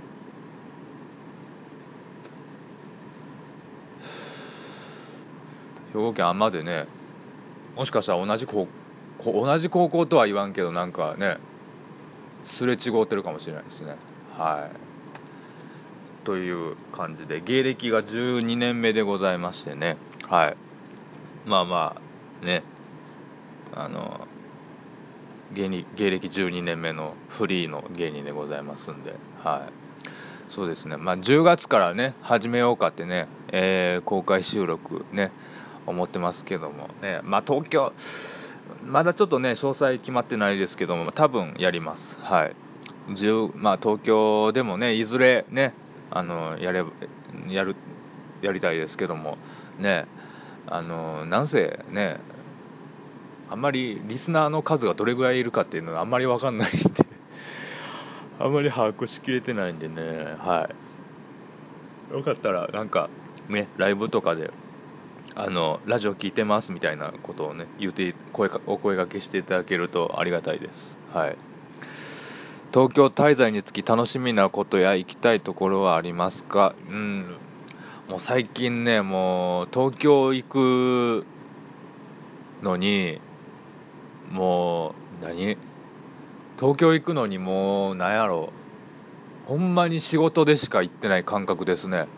[5.96, 6.86] 兵庫県尼でね
[7.74, 8.68] もしかしたら同じ高
[9.24, 11.38] 同じ高校とは言わんけどなんかね
[12.44, 13.96] すれ違ってるかもしれないですね。
[14.36, 16.24] はい。
[16.26, 19.96] という感じで芸歴が12年目でございましてね。
[20.28, 20.56] はい。
[21.46, 21.96] まあま
[22.42, 22.62] あね
[23.74, 24.26] あの
[25.54, 29.14] 芸芸歴12年目のフリーの芸人でございますんで。
[29.42, 30.52] はい。
[30.52, 30.96] そうですね。
[30.96, 35.32] まあ10月からね始めようかってね、えー、公開収録ね
[35.86, 37.20] 思ってますけどもね。
[37.22, 37.92] まあ東京
[38.84, 42.02] まだちょっとね詳細決まってないですけども多分やります。
[42.20, 42.56] はい。
[43.54, 45.74] まあ東京でもねいずれね
[46.10, 46.84] あのやれ
[47.48, 47.76] やる
[48.42, 49.38] やりたいですけども
[49.78, 50.06] ね
[50.66, 52.18] あのなんせね
[53.48, 57.06] あんまりリスナーの数がどれぐらいいるかっていうのがあんまり分かんないんで
[58.40, 60.02] あんまり把握しきれてないんでね。
[60.38, 60.68] は
[62.10, 62.14] い。
[62.14, 63.08] よかったらなんか
[63.48, 64.50] ねライブとかで
[65.38, 70.98] あのラジオ聞いてますみたいなことをね言うて声かお声がけしていただけるとありがたいです。
[71.12, 71.36] はい。
[72.72, 76.74] 東京滞在につき楽しみなことや行きたいところはありますか？
[76.88, 77.36] うん。
[78.08, 81.26] もう最近ね、もう東京行く
[82.62, 83.20] のに、
[84.30, 85.58] もう何、
[86.58, 88.52] 東京行くのにもうなんやろ。
[89.46, 92.08] うほんまに仕事でしか行ってない感覚ですね。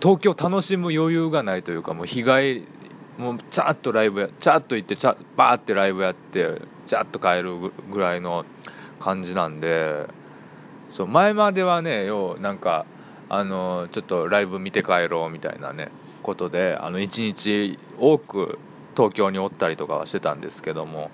[0.00, 2.68] 東京楽しむ余裕がないというか、もう日帰り、
[3.18, 8.44] もうチャーッとライブや、チャーッと行って、チャバーってライブやって、チャーッと帰るぐらいの
[8.98, 10.06] 感じなんで、
[10.96, 12.86] そう前まではね、ようなんか、
[13.32, 15.92] あのちょっとライブ見て帰ろうみたいなね
[16.24, 18.58] ことであの1日多く
[18.96, 21.12] 東京におったりとかはしてたんですけども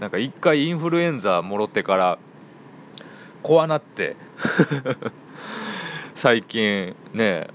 [0.00, 2.18] なんか一回インフルエンザもろってから
[3.44, 4.16] 怖なって
[6.16, 7.48] 最近ね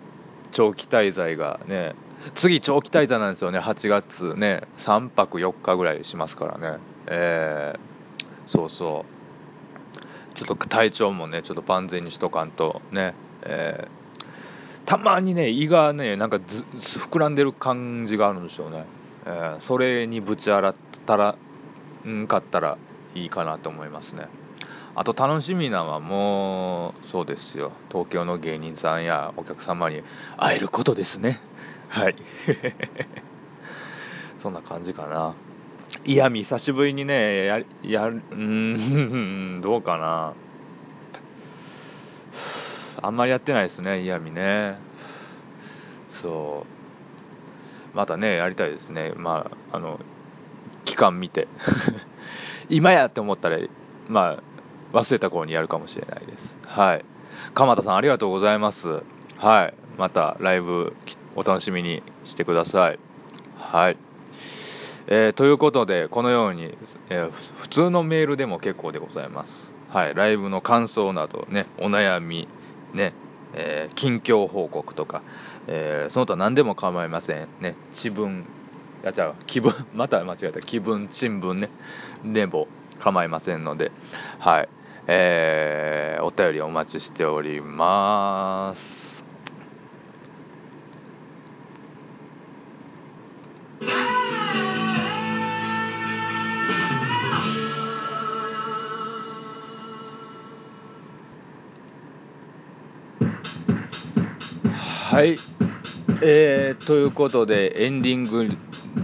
[0.51, 1.95] 長期滞在がね
[2.36, 6.79] 次長期滞在なんですよね8月ね3泊4日ぐらいしますからね。
[7.07, 9.13] えー、そうそう。
[10.36, 13.13] ちょっと体調もねちょっと万全にしとかんとね、
[13.43, 16.65] えー、たまにね胃がねなんかず
[17.11, 18.86] 膨らんでる感じがあるんですよね、
[19.25, 20.75] えー、それにぶち洗っ
[21.05, 21.36] たら
[22.07, 22.77] んかったら
[23.15, 24.27] いいかなと思いますね。
[24.95, 27.71] あと楽しみなのはもうそうですよ。
[27.91, 30.03] 東京の芸人さんやお客様に
[30.37, 31.41] 会えることですね。
[31.89, 32.15] はい。
[34.37, 35.33] そんな感じかな。
[36.05, 40.33] 嫌味久しぶりにねややるうん どうかな。
[43.01, 44.77] あんまりやってないですね嫌味ね。
[46.21, 46.65] そ
[47.93, 47.97] う。
[47.97, 49.13] またねやりたいですね。
[49.15, 49.99] まああの
[50.85, 51.47] 期間見て。
[52.69, 53.57] 今やって思ったら
[54.07, 54.53] まあ
[54.93, 56.57] 忘れた頃にやるかもしれないです。
[56.65, 57.05] はい。
[57.53, 59.03] 鎌田さんありがとうございます。
[59.37, 59.73] はい。
[59.97, 60.95] またライブ
[61.35, 62.99] お楽しみにしてください。
[63.57, 63.97] はい。
[65.07, 66.77] えー、ということで、このように、
[67.09, 67.31] えー、
[67.61, 69.73] 普通のメールでも結構でございます。
[69.89, 72.47] はい、ライブの感想など、ね、お悩み、
[72.93, 73.13] ね、
[73.53, 75.21] えー、近況報告とか、
[75.67, 77.47] えその他何でも構いません。
[77.61, 78.45] ね、自分、
[79.03, 81.69] やっちゃう、気分、 また間違えた、気分、新聞ね、
[82.25, 82.67] でも
[83.01, 83.91] 構いませんので、
[84.39, 84.69] はい、
[85.08, 89.04] えお便りお待ちしております。
[105.14, 105.38] はい、
[106.24, 108.49] えー、ということでエンディング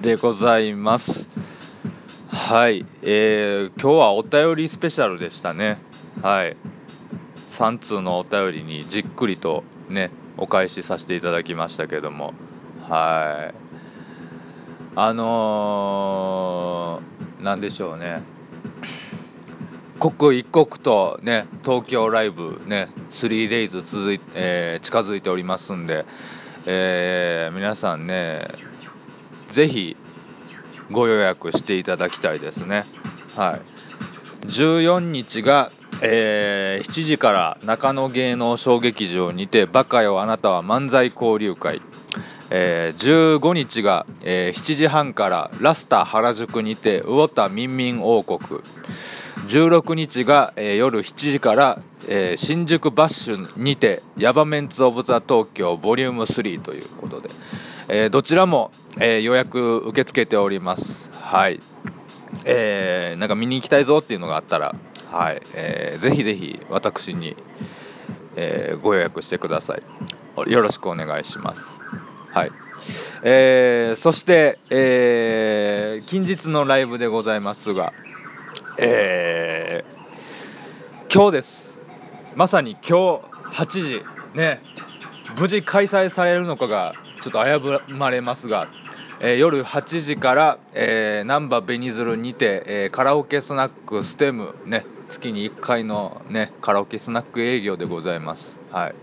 [0.02, 1.26] でございます。
[2.30, 2.84] はい。
[3.04, 5.89] えー、今日はお便りスペシャルでしたね。
[6.22, 6.58] はい。
[7.58, 12.34] 3通のお便りにじっくりとねお返しさせていただきましたけども。
[12.88, 13.56] はい。
[14.96, 18.24] あのー、なんでしょうね。
[20.00, 26.06] 刻一刻とね東京ライブね 3days 続い、えー、近づいておりますんで、
[26.66, 28.48] えー、皆さんね
[29.54, 29.98] ぜひ
[30.92, 32.86] ご予約していただきたいですね。
[33.36, 34.48] はい。
[34.48, 35.72] 14日が、
[36.02, 41.82] えー、7時から中野芸能小劇場にて「バカよあなたは漫才交流会」
[42.52, 48.40] えー、15日が、えー、7時半からラスタ原宿にて魚田民民王国。
[49.48, 57.30] 16日が、えー、夜7時から、えー、新宿バッシュにてヤバメンツ・オブ・ザ・東京ボリューム3ということで、
[57.88, 61.10] えー、どちらも、え予約受け付けております。
[61.12, 61.62] はい。
[62.46, 64.76] えなんか見に行きたいぞっていうのがあったら
[65.12, 67.36] はい、えー、ぜひぜひ私に、
[68.36, 70.52] えご予約してください。
[70.52, 71.62] よろしくお願いします。
[72.32, 72.52] はい。
[73.24, 77.92] えー、そして、えー、近日のライブでございますが、
[78.78, 81.80] えー、今日です。
[82.36, 83.20] まさに今
[83.52, 84.04] 日8時、
[84.36, 84.62] ね、
[85.40, 86.94] 無事開催されるのかが
[87.24, 88.68] ちょっと危ぶまれますが、
[89.22, 98.58] えー、夜8時から、えー、難波ベニズルにて、えー、カラオケスナックステム、ね、月に1回の、ね、カラオケスナック営業でございます。
[98.72, 98.96] はい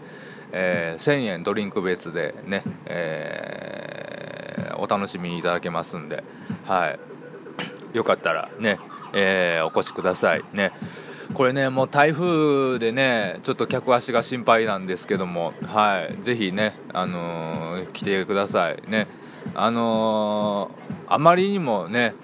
[0.52, 6.24] えー、1000円ドリンク別でね、えー、お楽しみいただけますんで、
[6.64, 6.96] は
[7.92, 8.78] い、よかったらね、
[9.12, 10.72] えー、お越しくださいね。
[11.34, 19.08] これね、もう台風でね、ちょっと客足が心配なんですけども、はい、ぜひね、あのー、来てくださいね。
[19.58, 22.14] あのー、あまりにもね、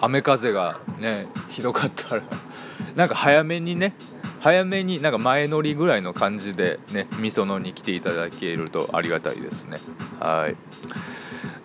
[0.00, 2.22] 雨風がね、ひどかったら、
[2.96, 3.94] なんか早めにね、
[4.40, 9.80] 早めになんか前乗りぐらいの感じでね、みそのに来ていただけるとありがたいですね。
[10.20, 10.56] はい。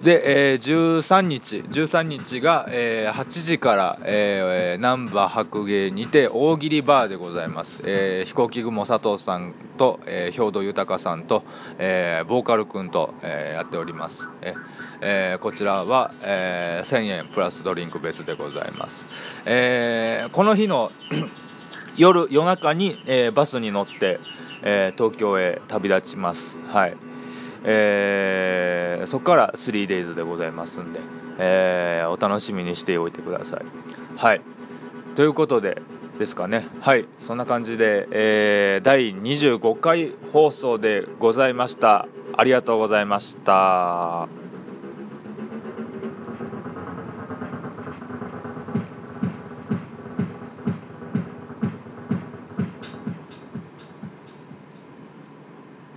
[0.04, 7.70] で、えー、13日、13日が、えー、8時から、えー、難波白芸にて大喜利バーでございます。
[7.84, 11.43] えー、飛行機雲佐藤さんと、えー、兵藤豊さんと、
[11.78, 14.16] えー、ボーカルくんと、えー、やっております。
[14.41, 14.56] え
[15.02, 18.91] えー、こちらは、えー、1000円プラスドリンク別でございます。
[19.45, 20.91] えー、この日の
[21.97, 24.20] 夜、夜中に、えー、バスに乗って、
[24.64, 26.39] え、東京へ旅立ちます。
[26.72, 26.97] はい。
[27.64, 30.99] えー、そこから 3days でございますんで、
[31.39, 33.66] え、お楽しみにしておいてください。
[34.18, 34.41] はい。
[35.16, 35.82] ということで、
[36.20, 36.68] ですかね。
[36.82, 37.08] はい。
[37.26, 42.08] そんな感じで、えー、第25回放送でございました。
[42.38, 44.41] ありがとうございました。